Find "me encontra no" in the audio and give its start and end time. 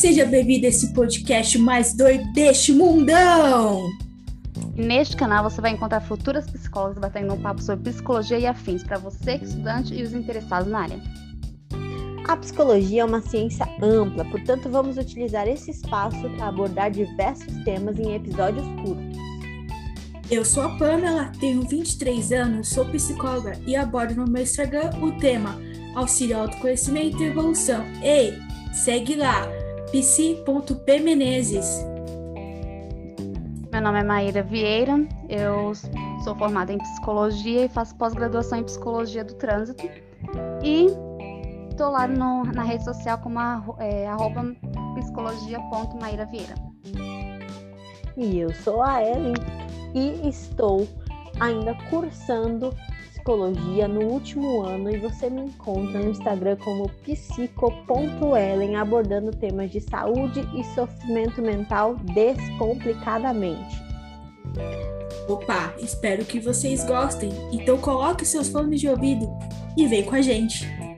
55.28-56.10